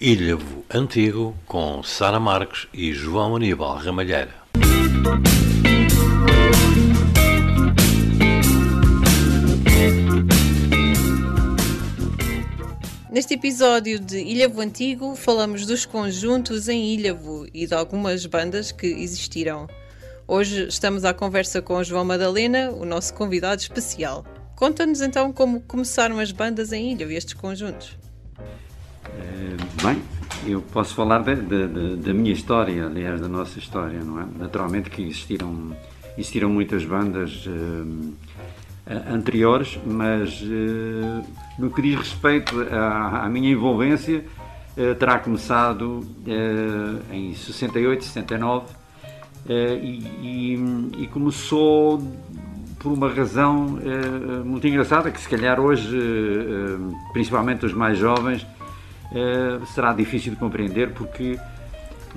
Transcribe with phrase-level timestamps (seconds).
[0.00, 4.32] Ilhavo Antigo com Sara Marques e João Aníbal Ramalheira.
[13.10, 18.86] Neste episódio de Ilhavo Antigo, falamos dos conjuntos em Ilhavo e de algumas bandas que
[18.86, 19.66] existiram.
[20.28, 24.24] Hoje estamos à conversa com João Madalena, o nosso convidado especial.
[24.54, 27.97] Conta-nos então como começaram as bandas em Ilhavo e estes conjuntos.
[29.16, 30.02] Eh, bem,
[30.46, 34.26] eu posso falar da, da, minha história, aliás, da nossa história, não é?
[34.38, 35.76] Naturalmente que existiram,
[36.16, 38.14] existiram muitas bandas uh,
[39.12, 41.24] anteriores, mas uh,
[41.58, 44.24] no que diz respeito à, à minha envolvência,
[44.76, 46.06] uh, terá começado
[47.12, 48.66] em 68, 69
[49.48, 52.02] e, e, e começou
[52.78, 53.78] por uma razão
[54.44, 55.98] muito engraçada que se calhar hoje,
[57.14, 58.46] principalmente os mais jovens,
[59.12, 61.38] uh, será difícil de compreender porque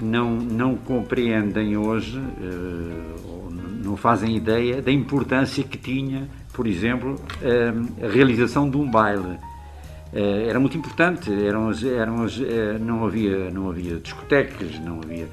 [0.01, 3.49] não, não compreendem hoje, uh,
[3.83, 9.37] não fazem ideia da importância que tinha, por exemplo, uh, a realização de um baile.
[10.13, 12.25] era muito importante, eram, eram,
[12.79, 15.27] não, havia, não havia discotecas, não havia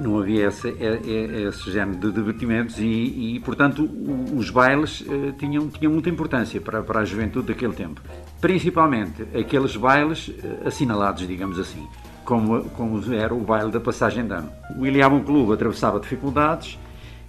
[0.00, 3.88] não havia esse, esse género de divertimentos e, e portanto,
[4.34, 5.04] os bailes
[5.38, 8.00] tinham, tinham muita importância para, para a juventude daquele tempo
[8.40, 11.86] principalmente aqueles bailes eh, assinalados, digamos assim,
[12.24, 14.50] como, como era o baile da passagem de ano.
[14.76, 16.78] O Iliabum Clube atravessava dificuldades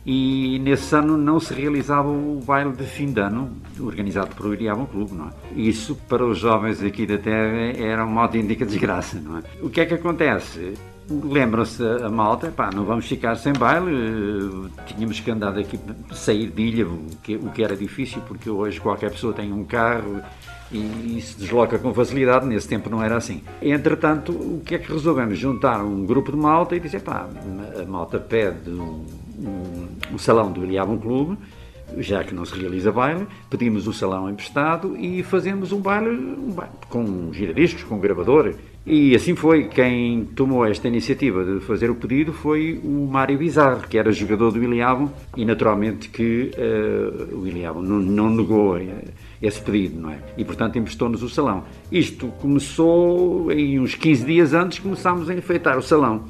[0.05, 4.85] e nesse ano não se realizava o baile de fim de ano organizado pelo Iliabum
[4.85, 5.31] Clube, não é?
[5.55, 9.43] Isso para os jovens aqui da Terra era uma autêntica desgraça, não é?
[9.61, 10.73] O que é que acontece?
[11.09, 15.79] Lembram-se a malta, pá, não vamos ficar sem baile, eh, tínhamos que andar daqui,
[16.11, 19.63] sair de ilha, o que, o que era difícil, porque hoje qualquer pessoa tem um
[19.63, 20.21] carro,
[20.71, 23.41] e, e, se desloca com facilidade, nesse tempo não era assim.
[23.61, 25.37] Entretanto, o que é que resolvemos?
[25.37, 27.27] Juntar um grupo de malta e dizer, pá,
[27.81, 29.05] a malta pede um,
[29.39, 31.37] um, um salão do Iliabum Clube,
[31.97, 36.51] já que não se realiza baile, pedimos o salão emprestado e fazemos um baile, um
[36.51, 38.53] baile com giradiscos, com gravador.
[38.85, 39.65] E assim foi.
[39.65, 44.51] Quem tomou esta iniciativa de fazer o pedido foi o Mário Bizarro, que era jogador
[44.51, 48.79] do Iliabum, e naturalmente que uh, o Iliabum não, não negou.
[49.41, 50.19] Esse pedido, não é?
[50.37, 51.63] E, portanto, emprestou-nos o salão.
[51.89, 56.25] Isto começou em uns 15 dias antes, começámos a enfeitar o salão.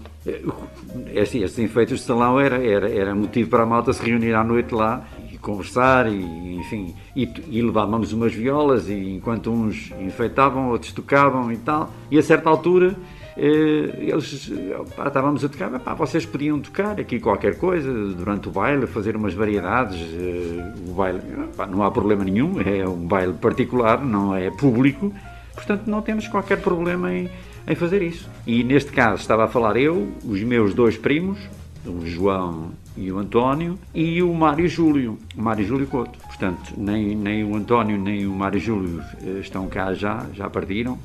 [1.14, 4.44] Estes, estes enfeites de salão era, era, era motivo para a malta se reunir à
[4.44, 5.08] noite lá
[5.42, 11.58] conversar e, enfim, e, e levávamos umas violas e enquanto uns enfeitavam, outros tocavam e
[11.58, 11.92] tal.
[12.12, 12.96] E a certa altura
[13.42, 14.52] eh, eles
[14.98, 19.16] pá, estávamos a tocar, pá, vocês podiam tocar aqui qualquer coisa durante o baile, fazer
[19.16, 19.98] umas variedades.
[19.98, 21.22] Eh, o baile,
[21.56, 25.14] pá, não há problema nenhum, é um baile particular, não é público,
[25.56, 27.30] portanto não temos qualquer problema em,
[27.66, 28.30] em fazer isso.
[28.46, 31.40] E neste caso estava a falar eu, os meus dois primos,
[31.86, 36.20] o João e o António, e o Mário Júlio, o Mário Júlio Couto.
[36.20, 40.98] Portanto, nem, nem o António nem o Mário Júlio eh, estão cá já, já partiram,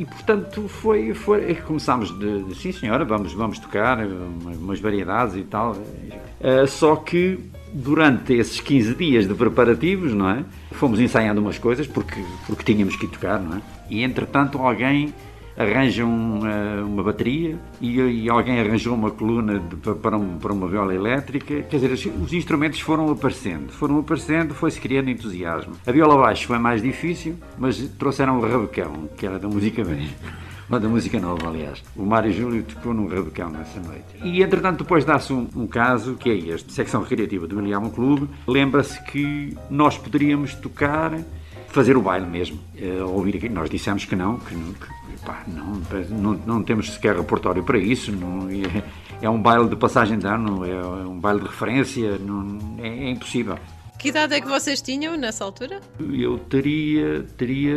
[0.00, 5.42] e portanto foi, foi começámos de, de, sim senhora, vamos, vamos tocar umas variedades e
[5.42, 5.72] tal.
[5.72, 7.38] Uh, só que
[7.70, 10.42] durante esses 15 dias de preparativos, não é?
[10.72, 13.60] Fomos ensaiando umas coisas porque, porque tínhamos que tocar, não é?
[13.90, 15.12] E entretanto alguém
[15.60, 20.66] arranjam uma, uma bateria e, e, alguém arranjou uma coluna de, para, um, para, uma
[20.66, 21.62] viola elétrica.
[21.62, 25.74] Quer dizer, os instrumentos foram aparecendo, foram aparecendo, foi-se criando entusiasmo.
[25.86, 30.08] A viola baixo foi mais difícil, mas trouxeram o rabecão, que era da música velha.
[30.78, 31.82] da música nova, aliás.
[31.96, 34.04] O Mário Júlio tocou num rabecão nessa noite.
[34.22, 38.28] E, entretanto, depois dá-se um, um, caso, que é este, secção recreativa do William Clube.
[38.46, 41.18] Lembra-se que nós poderíamos tocar,
[41.68, 42.60] fazer o baile mesmo.
[42.80, 43.48] Uh, ouvir aqui.
[43.48, 44.54] Nós dissemos que não, que,
[45.10, 48.12] que Pá, não, não, não, temos sequer repertório para isso.
[48.12, 48.82] Não, é,
[49.22, 52.88] é, um baile de passagem de ano, é, é um baile de referência, não, é,
[52.88, 53.58] é, impossível.
[53.98, 55.80] Que idade é que vocês tinham nessa altura?
[55.98, 57.76] Eu teria, teria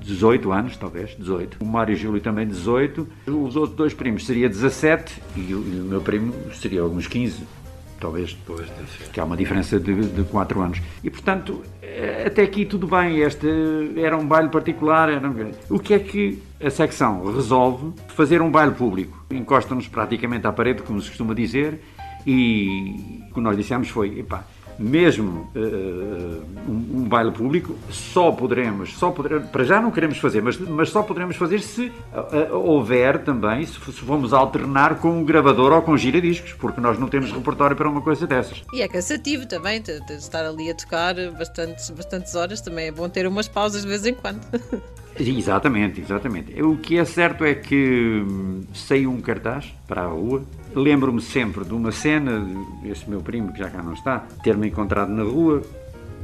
[0.00, 1.58] 18 anos, talvez, 18.
[1.60, 3.06] O Mário e o Júlio também 18.
[3.26, 7.63] Os outros dois primos seria 17 e o, e o meu primo seria alguns 15
[8.04, 8.68] talvez, depois,
[9.10, 10.82] que há uma diferença de, de 4 anos.
[11.02, 13.48] E, portanto, eh, até aqui tudo bem, este
[13.96, 15.08] era um baile particular.
[15.08, 15.32] Era...
[15.70, 17.94] O que é que a secção resolve?
[18.08, 19.24] Fazer um baile público.
[19.30, 21.80] Encosta-nos praticamente à parede, como se costuma dizer,
[22.26, 24.44] e o que nós dissemos foi, epá,
[24.78, 30.42] mesmo uh, um, um, baile público, só poderemos, só poderemos, para já não queremos fazer,
[30.42, 35.24] mas, mas só poderemos fazer se uh, houver também, se, se formos alternar com um
[35.24, 38.62] gravador ou com giradiscos, porque nós não temos repertório para uma coisa dessas.
[38.72, 42.92] E é cansativo também, de, de estar ali a tocar bastantes, bastantes horas, também é
[42.92, 44.40] bom ter umas pausas de vez em quando.
[45.18, 46.60] Exatamente, exatamente.
[46.60, 50.42] O que é certo é que hum, saiu um cartaz para a rua.
[50.74, 52.46] Lembro-me sempre de uma cena,
[52.84, 55.62] esse meu primo, que já cá não está, ter-me encontrado na rua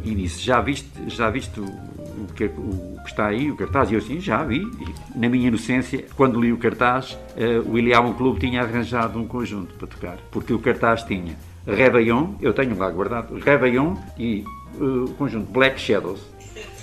[0.04, 3.90] e disse: Já viste, já viste o, que, o que está aí, o cartaz?
[3.90, 4.58] E eu assim: Já vi.
[4.58, 9.26] E, na minha inocência, quando li o cartaz, uh, o Iliabon Clube tinha arranjado um
[9.26, 11.36] conjunto para tocar, porque o cartaz tinha
[11.66, 14.44] Réveillon, eu tenho lá guardado, Réveillon e
[14.80, 16.40] uh, o conjunto Black Shadows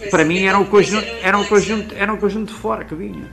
[0.10, 3.30] para mim era um conjunto, era um conjunto, era um conjunto de fora que vinha.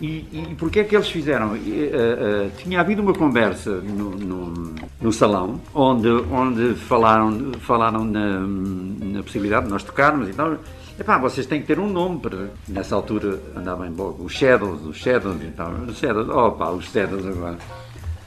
[0.00, 1.52] E, e porquê é que eles fizeram?
[1.52, 8.40] Uh, uh, tinha havido uma conversa no, no, no, salão onde, onde falaram, falaram na,
[8.40, 10.58] na possibilidade de nós tocarmos e tal.
[10.98, 12.50] Epá, vocês têm que ter um nome para.
[12.68, 15.72] Nessa altura andava em boga os Shadows, os Shadows e tal.
[15.88, 16.26] Os Shadows,
[16.58, 17.58] pá, os Shadows agora.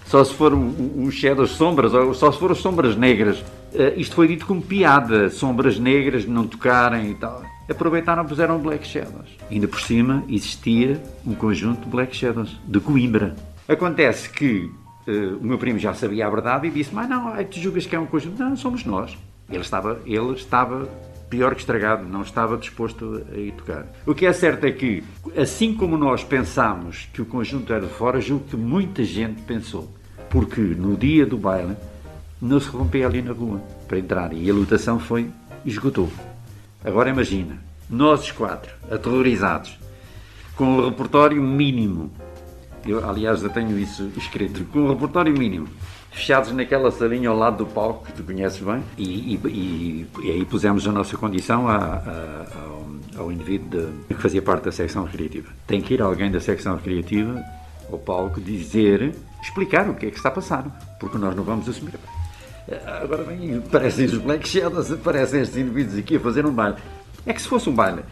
[0.05, 3.43] Só se for os Shadows sombras, ou só se for as sombras negras.
[3.73, 8.59] Uh, isto foi dito como piada, sombras negras não tocarem e tal aproveitaram e puseram
[8.59, 9.29] Black Shadows.
[9.49, 13.35] Ainda por cima existia um conjunto de Black Shadows, de Coimbra.
[13.67, 14.71] Acontece que
[15.07, 17.95] uh, o meu primo já sabia a verdade e disse: Mas não, tu julgas que
[17.95, 18.41] é um conjunto?
[18.41, 19.17] Não, somos nós.
[19.49, 20.89] Ele estava, ele estava
[21.29, 23.85] pior que estragado, não estava disposto a ir tocar.
[24.05, 25.03] O que é certo é que,
[25.37, 29.91] assim como nós pensámos que o conjunto era de fora, julgo que muita gente pensou.
[30.29, 31.75] Porque no dia do baile
[32.41, 35.29] não se rompia ali na rua para entrar e a lotação foi
[35.65, 36.09] esgotou.
[36.83, 37.57] Agora imagina,
[37.89, 39.77] nós os quatro, aterrorizados,
[40.55, 42.11] com o repertório mínimo.
[42.85, 45.67] Eu, aliás, eu tenho isso escrito, com o repertório mínimo.
[46.11, 50.31] Fechados naquela salinha ao lado do palco, que tu conheces bem, e, e, e, e
[50.31, 53.69] aí pusemos a nossa condição a, a, ao, ao indivíduo
[54.07, 55.49] de, que fazia parte da secção recreativa.
[55.67, 57.43] Tem que ir alguém da secção recreativa
[57.91, 61.67] ao palco dizer, explicar o que é que está a passar, porque nós não vamos
[61.67, 61.93] assumir.
[62.85, 66.75] Agora vem, parecem os Black Shadows, parecem estes indivíduos aqui a fazer um baile.
[67.25, 68.03] É que se fosse um baile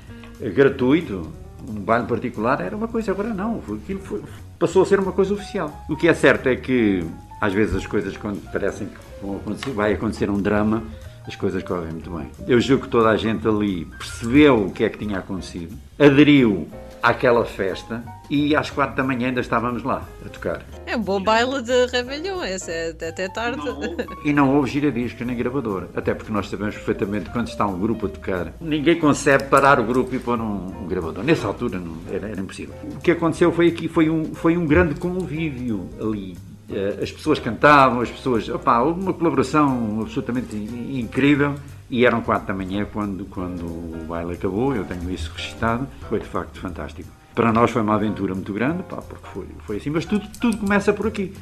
[0.53, 1.31] gratuito,
[1.67, 3.59] um baile particular, era uma coisa, agora não.
[3.59, 4.23] Aquilo foi,
[4.57, 5.85] passou a ser uma coisa oficial.
[5.89, 7.05] O que é certo é que,
[7.39, 10.83] às vezes, as coisas, quando parecem que vão acontecer, vai acontecer um drama,
[11.27, 12.27] as coisas correm muito bem.
[12.47, 16.67] Eu julgo que toda a gente ali percebeu o que é que tinha acontecido, aderiu
[17.01, 20.65] àquela festa e às quatro da manhã ainda estávamos lá a tocar.
[20.85, 23.57] É um bom baile de Réveillon, esse é até tarde.
[23.57, 23.79] Não
[24.23, 28.07] e não houve giradiscos nem gravador, até porque nós sabemos perfeitamente quando está um grupo
[28.07, 31.23] a tocar, ninguém consegue parar o grupo e pôr um, um gravador.
[31.23, 32.75] Nessa altura não, era, era, impossível.
[32.95, 36.37] O que aconteceu foi aqui, foi um, foi um grande convívio ali.
[36.69, 38.47] Eh, as pessoas cantavam, as pessoas.
[38.49, 41.55] Houve uma colaboração absolutamente incrível.
[41.89, 46.19] E eram quatro da manhã quando, quando o baile acabou, eu tenho isso registado, foi
[46.19, 47.09] de facto fantástico.
[47.33, 50.57] Para nós foi uma aventura muito grande, pá, porque foi, foi assim, mas tudo, tudo
[50.57, 51.33] começa por aqui.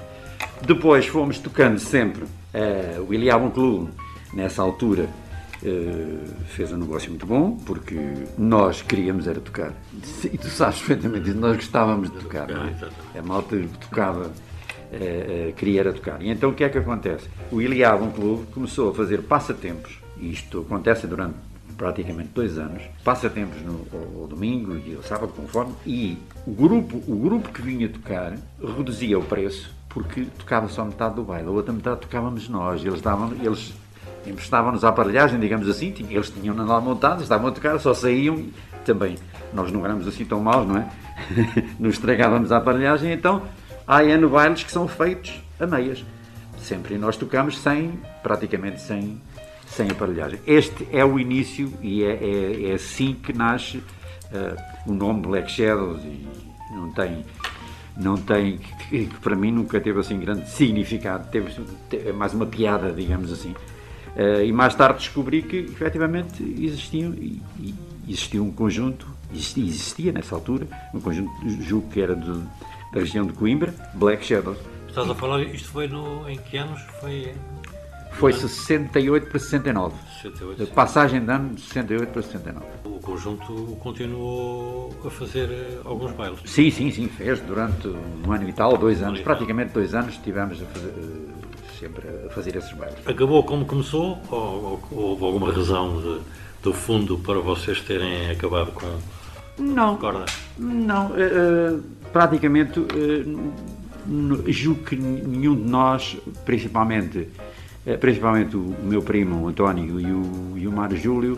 [0.61, 3.91] Depois fomos tocando sempre uh, o Iliabon Clube,
[4.33, 5.09] nessa altura,
[5.63, 7.97] uh, fez um negócio muito bom, porque
[8.37, 9.73] nós queríamos era tocar.
[10.23, 13.17] E tu sabes perfeitamente isso, nós gostávamos de tocar, é?
[13.17, 14.31] A malta tocava,
[14.95, 16.21] uh, queria era tocar.
[16.21, 17.29] E então o que é que acontece?
[17.51, 21.35] O Iliabon Clube começou a fazer passatempos isto acontece durante
[21.77, 23.85] praticamente dois anos, passatempos no
[24.21, 28.33] ao, domingo e ao sábado, conforme, e o grupo, o grupo que vinha tocar
[28.77, 32.83] reduzia o preço porque tocava só metade do baile, a outra metade tocávamos nós.
[32.83, 33.73] Eles davam, eles
[34.25, 38.53] emprestavam-nos a aparelhagem, digamos assim, eles tinham lá montados, estavam a tocar, só saíam e
[38.85, 39.15] também.
[39.53, 40.89] Nós não éramos assim tão maus, não é?
[41.79, 43.43] Nos estragávamos a aparelhagem, então
[43.87, 46.03] há N bailes que são feitos a meias.
[46.59, 46.95] Sempre.
[46.95, 49.21] E nós tocamos sem, praticamente sem,
[49.67, 50.39] sem aparelhagem.
[50.47, 55.51] Este é o início e é, é, é assim que nasce uh, o nome Black
[55.51, 56.27] Shadows e
[56.71, 57.25] não tem
[57.97, 58.57] não tem
[58.89, 64.43] que, para mim nunca teve assim grande significado teve, mais uma piada digamos assim uh,
[64.43, 67.41] e mais tarde descobri que efetivamente existiam e
[68.05, 72.33] existia um conjunto existia, existia, nessa altura um conjunto julgo que era de,
[72.93, 76.81] da região de Coimbra Black Shadows Estás a falar, isto foi no, em que anos?
[77.01, 77.33] Foi
[78.15, 79.93] foi 68 para 69.
[80.21, 82.65] 68, Passagem de ano de 68 para 69.
[82.85, 86.39] O conjunto continuou a fazer eh, alguns bailes?
[86.45, 90.61] Sim, sim, sim, fez durante um ano e tal, dois anos, praticamente dois anos estivemos
[90.61, 92.95] a fazer, eh, sempre a fazer esses bailes.
[93.05, 96.21] Acabou como começou ou, ou houve alguma razão de,
[96.63, 98.87] do fundo para vocês terem acabado com
[99.57, 100.25] não, corda?
[100.57, 101.83] Não, uh,
[102.15, 107.27] praticamente uh, julgo que nenhum de nós, principalmente
[107.85, 111.37] eh, principalmente o, meu primo o António e o, e o Mário Júlio,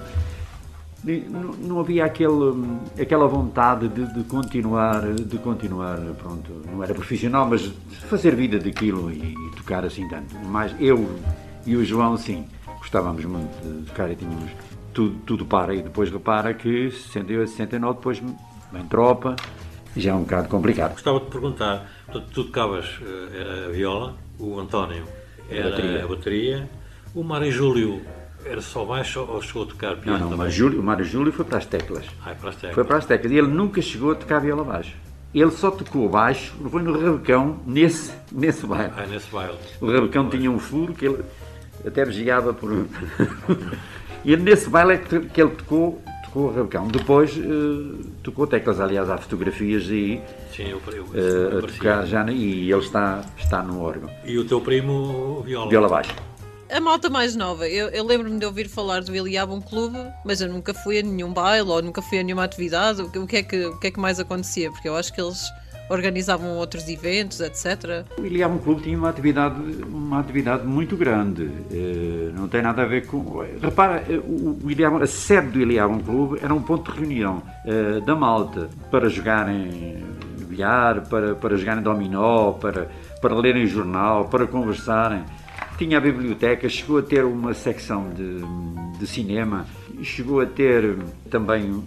[1.03, 7.48] não, não, havia aquele, aquela vontade de, de, continuar, de continuar, pronto, não era profissional,
[7.50, 7.65] mas
[8.07, 10.36] fazer vida daquilo e, e, tocar assim tanto.
[10.46, 11.10] Mas eu
[11.65, 12.46] e o João, sim,
[12.77, 14.51] gostávamos muito de tocar e tínhamos
[14.93, 15.74] tudo, tudo para.
[15.74, 18.22] E depois repara que 68, 69, depois
[18.72, 19.36] vem tropa,
[20.00, 20.94] já é um bocado complicado.
[20.94, 25.06] Gostava de perguntar, tu, tu tocavas eh, a viola, o António
[25.50, 26.70] era a bateria, a bateria
[27.18, 28.01] o Mário Júlio
[28.46, 30.20] era só baixo ou chegou a tocar piano?
[30.20, 32.06] Não, não, mas Júlio, o Mário Júlio foi para as teclas.
[32.24, 32.75] Ah, é para as teclas.
[32.75, 33.32] Foi para as teclas.
[33.32, 34.96] E ele nunca chegou a tocar viola baixo.
[35.34, 38.94] Ele só tocou baixo, foi no Rabecão, nesse, nesse baile.
[38.96, 39.58] Ah, nesse baile.
[39.82, 41.24] O Rabecão tinha um furo que ele
[41.86, 42.72] até vigiava por.
[44.24, 46.88] e nesse baile é que ele tocou, tocou o Rabecão.
[46.88, 50.22] Depois uh, tocou teclas, aliás, há fotografias aí.
[50.55, 54.10] Sim, eu, eu, uh, a tocar já, e ele está, está no órgão.
[54.25, 55.69] E o teu primo, viola?
[55.69, 56.13] Viola baixo
[56.69, 57.67] a malta mais nova.
[57.67, 61.31] Eu, eu lembro-me de ouvir falar do Iliabum Clube, mas eu nunca fui a nenhum
[61.31, 63.01] baile ou nunca fui a nenhuma atividade.
[63.01, 64.72] O, o, que é que, o que é que mais acontecia?
[64.72, 65.50] Porque eu acho que eles
[65.89, 68.06] organizavam outros eventos, etc.
[68.17, 69.56] O Iliabum Clube tinha uma atividade,
[69.88, 71.44] uma atividade muito grande.
[71.44, 73.44] Uh, não tem nada a ver com.
[73.62, 77.41] Repara, eh, o, o Iliabum, a sede do Iliabum Clube era um ponto de reunião
[77.65, 80.03] uh, da malta para jogarem
[80.48, 82.89] bilhar, para, para jogarem dominó, para,
[83.22, 85.24] para lerem jornal, para conversarem
[85.77, 88.41] tinha a biblioteca, chegou a ter uma secção de,
[88.98, 89.65] de cinema,
[90.01, 90.98] chegou a ter
[91.29, 91.84] também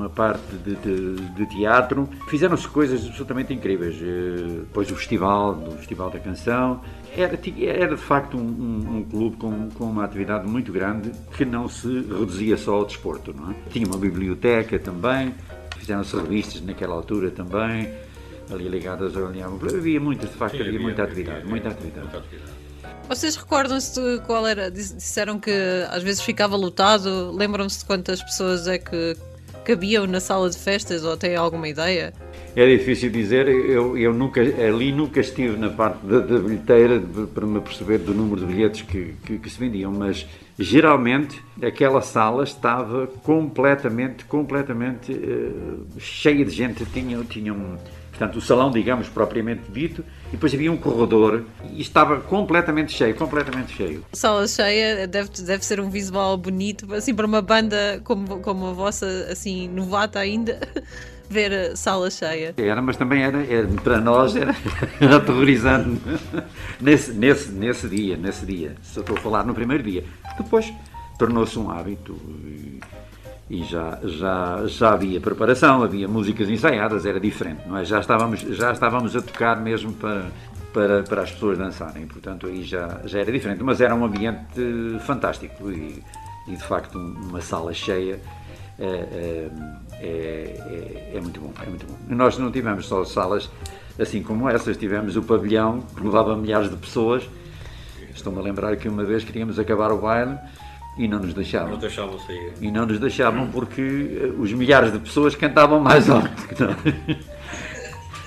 [0.00, 2.08] uma parte de, de, de teatro.
[2.28, 3.96] Fizeram-se coisas absolutamente incríveis.
[4.00, 6.80] Eh, depois o festival, do Festival da Canção.
[7.16, 11.44] Era, era de facto um, um, um clube com, com, uma atividade muito grande que
[11.44, 13.34] não se reduzia só ao desporto.
[13.34, 13.54] Não é?
[13.70, 15.34] Tinha uma biblioteca também,
[15.76, 17.88] fizeram-se revistas naquela altura também,
[18.50, 21.38] ali ligadas ao Havia muitas, de facto, Sim, havia, havia, muita atividade.
[21.38, 22.00] Havia, muita atividade.
[22.00, 22.60] Muita atividade.
[23.08, 24.70] Vocês recordam-se de qual era?
[24.70, 25.50] Disseram que
[25.90, 27.32] às vezes ficava lotado.
[27.32, 29.16] Lembram-se de quantas pessoas é que
[29.64, 32.12] cabiam na sala de festas ou têm alguma ideia?
[32.56, 37.00] É difícil dizer, eu, eu nunca, ali nunca estive na parte da, da bilheteira
[37.32, 40.26] para me perceber do número de bilhetes que, que, que, se vendiam, mas
[40.58, 47.76] geralmente aquela sala estava completamente, completamente uh, cheia de gente, tinha, tinha um,
[48.20, 53.14] portanto, o salão, digamos, propriamente dito, e depois havia um corredor e estava completamente cheio,
[53.14, 54.04] completamente cheio.
[54.12, 58.72] Sala cheia deve, deve ser um visual bonito, assim, para uma banda como, como a
[58.72, 60.60] vossa, assim, novata ainda.
[61.30, 62.52] ver sala cheia.
[62.56, 64.52] Era, mas também era, era para nós era,
[65.00, 66.00] era aterrorizante
[66.80, 68.74] nesse, nesse, nesse dia, nesse dia.
[68.82, 70.04] Se eu estou a falar no primeiro dia.
[70.36, 70.72] Depois
[71.16, 72.16] tornou-se um hábito.
[72.44, 72.80] E,
[73.50, 77.84] e já, já, já havia preparação, havia músicas ensaiadas, era diferente, não é?
[77.84, 80.26] Já estávamos, já estávamos a tocar mesmo para,
[80.72, 84.60] para, para as pessoas dançarem, portanto aí já, já era diferente, mas era um ambiente
[85.04, 86.00] fantástico e,
[86.46, 88.20] e de facto uma sala cheia
[88.78, 89.50] é, é,
[90.00, 91.98] é, é, muito bom, é muito bom.
[92.08, 93.50] Nós não tivemos só salas
[93.98, 97.28] assim como essas, tivemos o pavilhão que levava milhares de pessoas,
[98.14, 100.38] estou-me a lembrar que uma vez queríamos acabar o baile
[100.96, 101.70] e não nos deixavam.
[101.70, 102.52] Não deixavam sair.
[102.60, 106.76] E não nos deixavam porque eh, os milhares de pessoas cantavam mais alto que nós.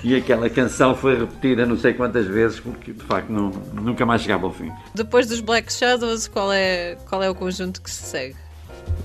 [0.04, 4.20] E aquela canção foi repetida não sei quantas vezes porque de facto não, nunca mais
[4.20, 4.70] chegava ao fim.
[4.94, 8.36] Depois dos Black Shadows, qual é, qual é o conjunto que se segue?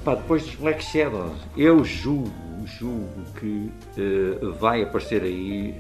[0.03, 2.33] Pá, depois dos Black Shadows, eu julgo,
[2.65, 5.73] julgo que uh, vai aparecer aí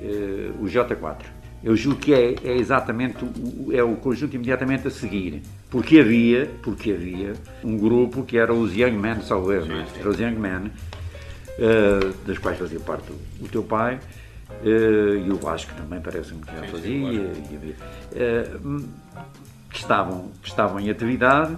[0.57, 1.17] uh, o J4.
[1.63, 5.41] Eu julgo que é, é exatamente o, é o conjunto imediatamente a seguir.
[5.69, 9.85] Porque havia, porque havia um grupo que era os Young Men, salvo erro, é?
[9.99, 13.99] era os Young Men, uh, das quais fazia parte o, o teu pai,
[14.63, 17.75] uh, e o Vasco também parece-me que já fazia, e
[18.15, 18.89] uh,
[19.69, 21.55] que, estavam, que estavam em atividade,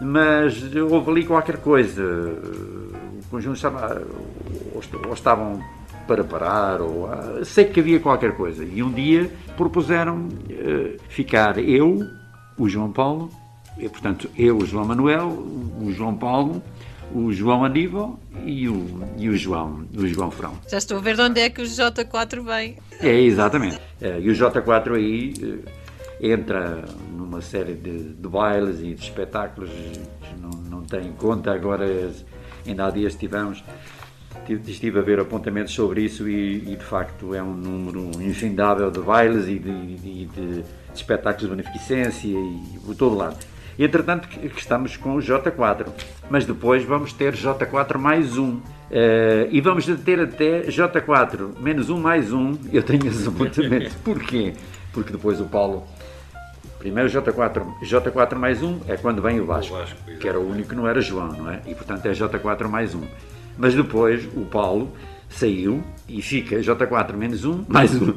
[0.00, 2.02] mas houve ali qualquer coisa.
[2.02, 4.02] O conjunto estava,
[4.74, 5.62] ou, ou estavam
[6.06, 8.64] para parar, ou ah, sei que havia qualquer coisa.
[8.64, 12.00] E um dia propuseram uh, ficar eu,
[12.58, 13.30] o João Paulo,
[13.78, 16.62] e, portanto, eu, o João Manuel, o João Paulo,
[17.12, 20.54] o João Aníbal e o, e o João, o João Frão.
[20.70, 22.78] Já estou a ver de onde é que o J4 vem.
[23.00, 23.78] É, exatamente.
[24.00, 25.62] É, e o J4 aí uh,
[26.20, 26.84] entra
[27.14, 29.70] numa série de, de bailes e de espetáculos,
[30.40, 31.86] não, não tem conta agora,
[32.66, 33.62] ainda há dias tivemos
[34.52, 39.00] estive a ver apontamentos sobre isso e, e, de facto é um número infindável de
[39.00, 43.36] bailes e de, de, de espetáculos de beneficência e por todo lado.
[43.78, 45.86] Entretanto, que estamos com o J4,
[46.30, 48.54] mas depois vamos ter J4 mais um.
[48.54, 52.56] Uh, e vamos ter até J4 menos um mais um.
[52.72, 53.92] Eu tenho esse apontamentos.
[54.02, 54.54] Porquê?
[54.92, 55.86] Porque depois o Paulo
[56.78, 60.48] Primeiro J4, J4 mais 1 é quando vem o Vasco, o Vasco que era o
[60.48, 61.60] único que não era João, não é?
[61.66, 63.02] E portanto é J4 mais 1.
[63.58, 64.92] Mas depois o Paulo
[65.28, 68.14] saiu e fica J4 menos 1 mais 1.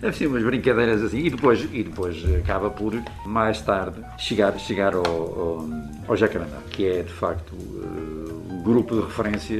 [0.00, 1.18] Deve ser umas brincadeiras assim.
[1.18, 2.94] E depois, e depois acaba por,
[3.26, 5.68] mais tarde, chegar, chegar ao, ao,
[6.08, 9.58] ao Jacarandá, que é de facto o grupo de referência,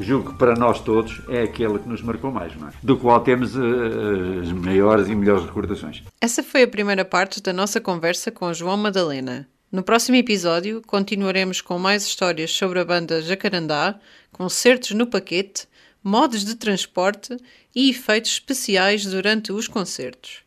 [0.00, 2.56] julgo que para nós todos é aquele que nos marcou mais, é?
[2.82, 6.04] do qual temos uh, as maiores e melhores recordações.
[6.20, 9.48] Essa foi a primeira parte da nossa conversa com João Madalena.
[9.70, 14.00] No próximo episódio, continuaremos com mais histórias sobre a banda Jacarandá,
[14.32, 15.68] concertos no paquete
[16.02, 17.36] modos de transporte
[17.74, 20.42] e efeitos especiais durante os concertos.